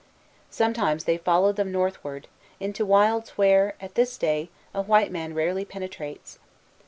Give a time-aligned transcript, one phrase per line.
[0.49, 2.27] Some times they followed them northward,
[2.59, 6.39] into wilds where, at this day, a white man rarely penetrates.